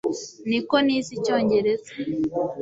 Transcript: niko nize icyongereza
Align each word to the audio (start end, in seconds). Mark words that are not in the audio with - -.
niko 0.49 0.75
nize 0.85 1.11
icyongereza 1.17 1.91